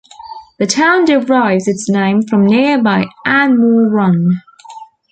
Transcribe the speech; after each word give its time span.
The 0.57 0.65
town 0.65 1.05
derives 1.05 1.67
its 1.67 1.87
name 1.87 2.23
from 2.23 2.47
nearby 2.47 3.05
Ann 3.23 3.59
Moore 3.59 3.87
Run. 3.91 4.41